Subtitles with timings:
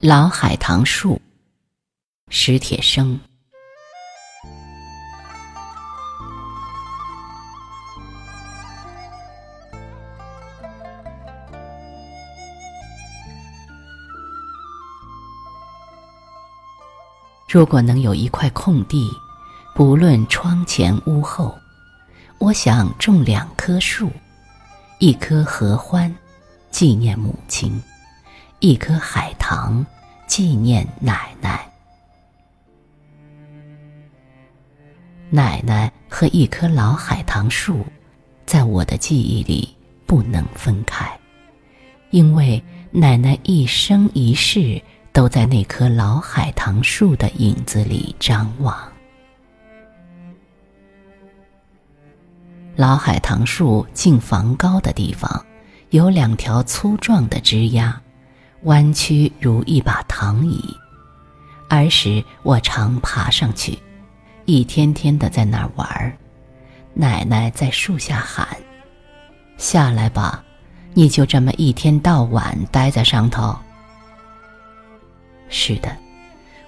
[0.00, 1.20] 老海棠树，
[2.28, 3.18] 史铁生。
[17.48, 19.10] 如果能有一块空地，
[19.74, 21.58] 不论窗前屋后，
[22.38, 24.08] 我想种两棵树，
[25.00, 26.14] 一棵合欢，
[26.70, 27.68] 纪念母亲；
[28.60, 29.84] 一棵海棠，
[30.26, 31.70] 纪念奶奶。
[35.30, 37.86] 奶奶和一棵老海棠树，
[38.46, 39.76] 在我的记忆里
[40.06, 41.08] 不能分开，
[42.10, 44.80] 因为奶奶一生一世。
[45.10, 48.76] 都在那棵老海棠树的影子里张望。
[52.76, 55.44] 老海棠树近房高的地方，
[55.90, 57.92] 有两条粗壮的枝桠，
[58.62, 60.74] 弯曲如一把躺椅。
[61.68, 63.78] 儿时我常爬上去，
[64.46, 66.16] 一天天的在那儿玩儿。
[66.94, 68.48] 奶奶在树下喊
[69.56, 70.42] ：“下来吧，
[70.94, 73.56] 你就这么一天到晚待在上头。”
[75.48, 75.96] 是的，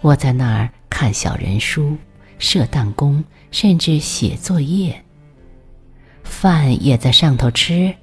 [0.00, 1.96] 我在那儿看小人书、
[2.38, 5.02] 射弹弓，甚至写作业。
[6.24, 7.94] 饭也在上头吃，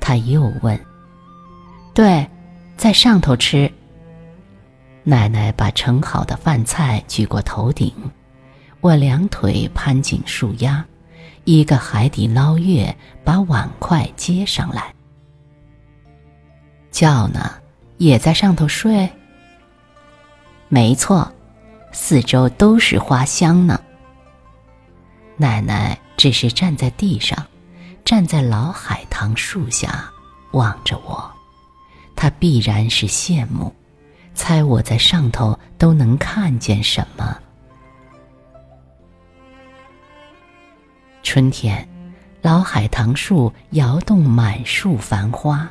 [0.00, 0.78] 他又问
[1.94, 2.26] ：“对，
[2.76, 3.70] 在上头吃。”
[5.06, 7.92] 奶奶把盛好的饭菜举过头顶，
[8.80, 10.82] 我两腿攀紧树丫，
[11.44, 14.94] 一个海底捞月把碗筷接上来。
[16.90, 17.50] 觉呢，
[17.98, 19.06] 也在上头睡。
[20.68, 21.30] 没错，
[21.92, 23.78] 四周都是花香呢。
[25.36, 27.36] 奶奶只是站在地上，
[28.04, 30.10] 站在老海棠树下，
[30.52, 31.33] 望着我。
[32.16, 33.72] 他必然是羡慕，
[34.34, 37.38] 猜我在上头都能看见什么。
[41.22, 41.86] 春天，
[42.42, 45.68] 老海棠树摇动满树繁花，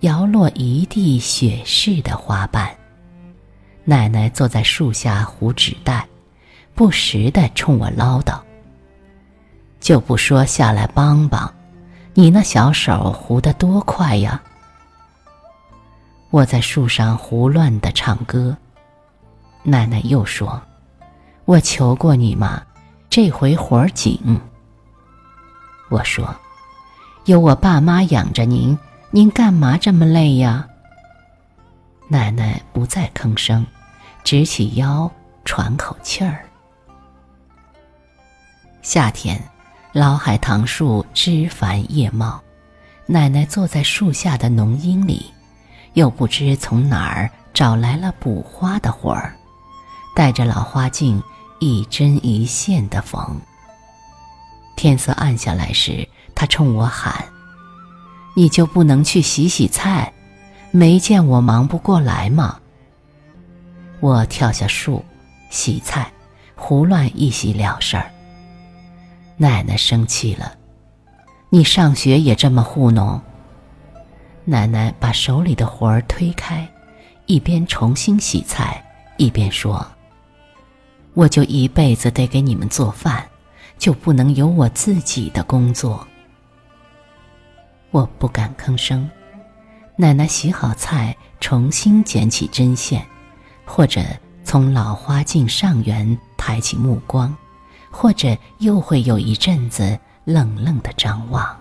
[0.00, 2.70] 摇落一地雪似的花瓣。
[3.84, 6.06] 奶奶坐在树下糊纸袋，
[6.74, 8.38] 不时的冲我唠叨
[9.80, 11.52] ：“就不说下来帮帮，
[12.14, 14.40] 你那小手糊得多快呀！”
[16.30, 18.56] 我在树上胡乱的唱歌，
[19.64, 20.62] 奶奶又说
[21.44, 22.62] ：“我求过你嘛，
[23.08, 24.40] 这回活儿紧。”
[25.90, 26.32] 我说
[27.26, 28.78] ：“有我爸妈养着您，
[29.10, 30.64] 您干嘛这么累呀？”
[32.06, 33.66] 奶奶不再吭声，
[34.22, 35.10] 直起腰
[35.44, 36.44] 喘口气儿。
[38.82, 39.42] 夏天，
[39.92, 42.40] 老海棠树枝繁叶茂，
[43.06, 45.26] 奶奶坐在树下的浓荫里，
[45.94, 49.34] 又不知从哪儿找来了补花的活儿，
[50.14, 51.22] 带着老花镜
[51.58, 53.40] 一针一线的缝。
[54.76, 57.24] 天色暗下来时，他冲我喊
[58.34, 60.12] ：“你就不能去洗洗菜？”
[60.72, 62.60] 没见我忙不过来吗？
[63.98, 65.04] 我跳下树，
[65.50, 66.10] 洗菜，
[66.54, 68.08] 胡乱一洗了事儿。
[69.36, 70.54] 奶奶生气了，
[71.48, 73.20] 你上学也这么糊弄？
[74.50, 76.68] 奶奶把手里的活儿推开，
[77.26, 78.84] 一边重新洗菜，
[79.16, 79.86] 一边说
[81.14, 83.24] ：“我就一辈子得给你们做饭，
[83.78, 86.04] 就不能有我自己的工作？”
[87.92, 89.08] 我不敢吭声。
[89.94, 93.06] 奶奶洗好菜，重新捡起针线，
[93.64, 94.00] 或者
[94.42, 97.32] 从老花镜上缘抬起目光，
[97.88, 101.59] 或者又会有一阵子冷冷的张望。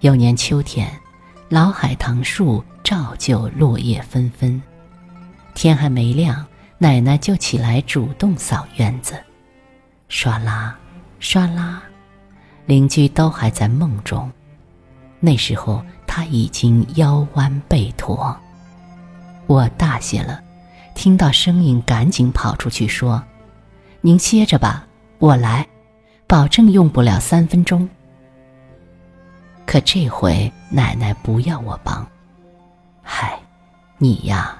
[0.00, 0.90] 有年秋天，
[1.48, 4.62] 老海棠树照旧落叶纷纷，
[5.54, 6.44] 天还没亮，
[6.76, 9.14] 奶奶就起来主动扫院子，
[10.10, 10.76] 唰啦，
[11.18, 11.82] 唰啦，
[12.66, 14.30] 邻居都还在梦中。
[15.18, 18.36] 那时候他已经腰弯背驼，
[19.46, 20.42] 我大些了，
[20.94, 23.22] 听到声音赶紧跑出去说
[24.02, 24.86] ：“您歇着吧，
[25.18, 25.66] 我来，
[26.26, 27.88] 保证用不了三分钟。”
[29.66, 32.06] 可这回奶奶不要我帮，
[33.02, 33.38] 嗨，
[33.98, 34.56] 你呀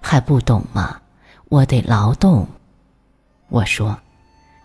[0.00, 1.00] 还不懂吗？
[1.50, 2.48] 我得劳动。
[3.48, 3.96] 我说：“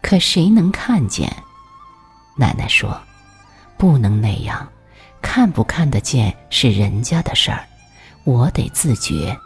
[0.00, 1.28] 可谁能看见？”
[2.38, 3.00] 奶奶说
[3.76, 4.68] ：“不能那样。”
[5.20, 7.66] 看不看得见是人家的事儿，
[8.22, 9.36] 我得自觉。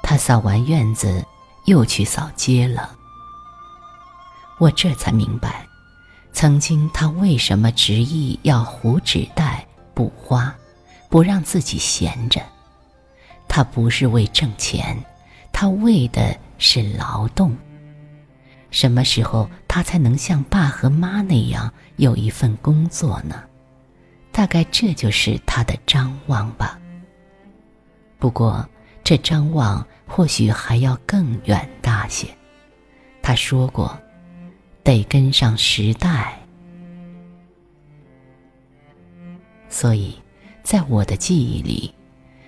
[0.00, 1.26] 他扫完院子，
[1.64, 2.94] 又去扫街了。
[4.58, 5.66] 我这才明白，
[6.34, 9.64] 曾经他为什么执意要糊纸袋
[9.94, 10.54] 补花，
[11.08, 12.42] 不让自己闲着。
[13.48, 14.98] 他不是为挣钱，
[15.52, 17.56] 他为的是劳动。
[18.72, 23.44] 什么时候他才能像爸和妈那样有一份工作呢？
[24.32, 26.76] 大概这就是他的张望吧。
[28.18, 28.68] 不过，
[29.04, 32.26] 这张望或许还要更远大些。
[33.22, 33.96] 他说过，
[34.84, 36.38] 得跟上时代。
[39.70, 40.14] 所以，
[40.62, 41.92] 在我的记忆里，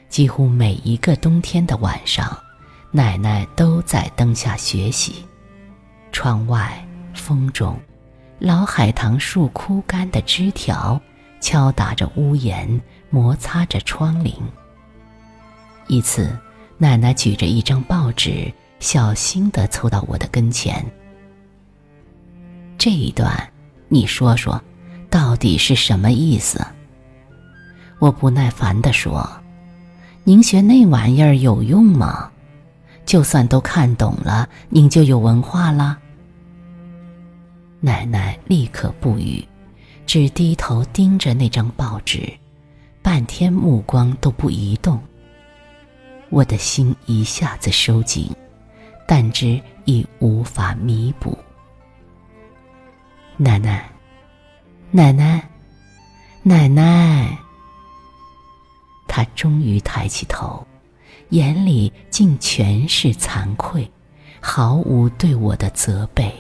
[0.09, 2.39] 几乎每一个冬天的晚上，
[2.93, 5.25] 奶奶都在灯下学习。
[6.13, 7.77] 窗外，风中，
[8.39, 11.01] 老海棠树枯干的枝条
[11.41, 12.81] 敲打着屋檐，
[13.11, 14.35] 摩擦着窗棂。
[15.89, 16.39] 一次，
[16.79, 20.85] 奶奶举着一张报纸，小心地凑到我的跟前。
[22.79, 23.37] 这一段，
[23.89, 24.63] 你说说，
[25.11, 26.65] 到底是什么意思？
[27.99, 29.29] 我不耐烦地说
[30.25, 32.31] ：“您学那玩意儿有用吗？
[33.07, 35.99] 就算都看懂了，您就有文化了。”
[37.81, 39.47] 奶奶立刻不语，
[40.07, 42.31] 只低头盯着那张报纸，
[43.03, 45.01] 半天目光都不移动。
[46.29, 48.29] 我的心一下子收紧，
[49.07, 51.39] 但知已无法弥补。
[53.39, 53.87] 奶奶，
[54.91, 55.47] 奶奶，
[56.43, 57.37] 奶奶！
[59.07, 60.67] 他终于抬起头，
[61.31, 63.91] 眼里竟全是惭愧，
[64.41, 66.35] 毫无对我的责备。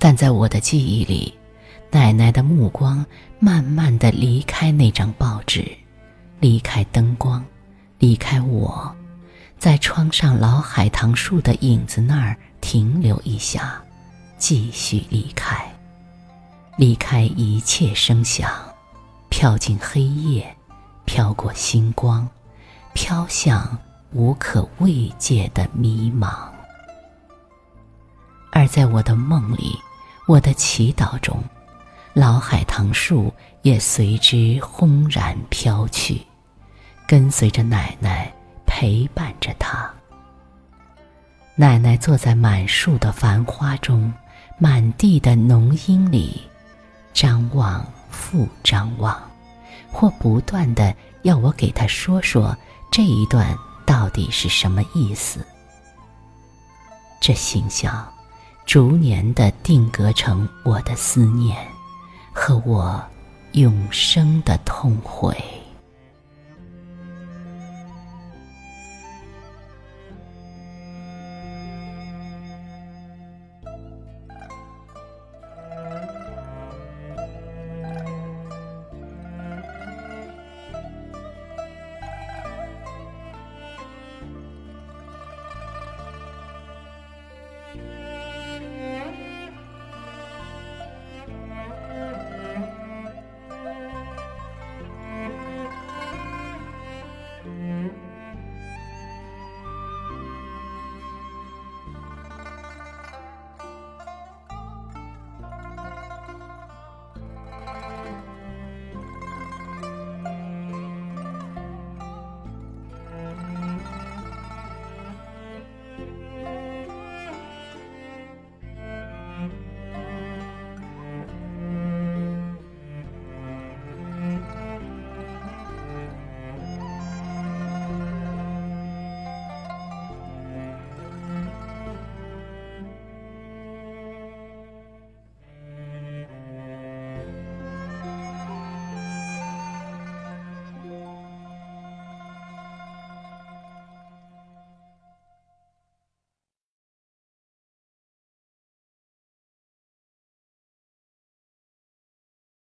[0.00, 1.32] 但在我的记忆里，
[1.92, 3.06] 奶奶的目光
[3.38, 5.64] 慢慢的离开那张报纸，
[6.40, 7.44] 离开灯光，
[8.00, 8.92] 离开我，
[9.60, 13.78] 在窗上老海棠树的影子那儿停留一下，
[14.38, 15.70] 继续离开，
[16.78, 18.50] 离开一切声响，
[19.28, 20.56] 飘进黑夜，
[21.04, 22.26] 飘过星光，
[22.94, 23.76] 飘向
[24.12, 26.48] 无可慰藉的迷茫。
[28.50, 29.78] 而在我的梦里。
[30.28, 31.42] 我的祈祷中，
[32.14, 36.22] 老海棠树也随之轰然飘去，
[37.08, 38.32] 跟随着奶奶，
[38.64, 39.92] 陪伴着她。
[41.54, 44.12] 奶奶坐在满树的繁花中，
[44.58, 46.40] 满地的浓荫里，
[47.12, 49.20] 张望复张望，
[49.90, 52.56] 或不断的要我给她说说
[52.90, 53.56] 这一段
[53.86, 55.46] 到底是什么意思。
[57.20, 58.06] 这形象。
[58.64, 61.58] 逐年的定格成我的思念，
[62.32, 63.04] 和我
[63.52, 65.36] 永生的痛悔。